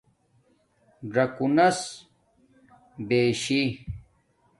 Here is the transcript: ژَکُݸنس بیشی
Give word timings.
ژَکُݸنس 1.13 1.79
بیشی 3.07 3.61